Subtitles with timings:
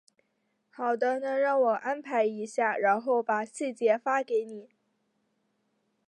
[0.71, 4.67] 好的，那让我安排一下，然后把细节发给你。